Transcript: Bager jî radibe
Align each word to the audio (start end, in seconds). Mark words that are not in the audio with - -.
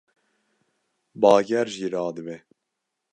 Bager 1.21 1.67
jî 1.75 1.87
radibe 1.93 2.37